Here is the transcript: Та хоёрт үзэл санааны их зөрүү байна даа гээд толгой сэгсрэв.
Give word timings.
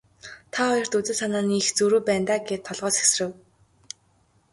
Та 0.51 0.59
хоёрт 0.69 0.93
үзэл 0.99 1.17
санааны 1.19 1.55
их 1.61 1.67
зөрүү 1.77 2.01
байна 2.07 2.25
даа 2.29 2.39
гээд 2.47 2.61
толгой 2.67 2.91
сэгсрэв. 2.97 3.31